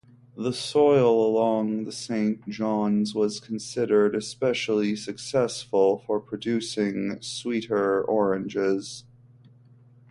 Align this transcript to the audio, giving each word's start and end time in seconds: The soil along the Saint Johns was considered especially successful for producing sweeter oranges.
The 0.35 0.51
soil 0.51 1.27
along 1.27 1.83
the 1.83 1.91
Saint 1.91 2.47
Johns 2.49 3.13
was 3.13 3.39
considered 3.39 4.15
especially 4.15 4.95
successful 4.95 5.99
for 6.07 6.19
producing 6.19 7.21
sweeter 7.21 8.01
oranges. 8.03 9.03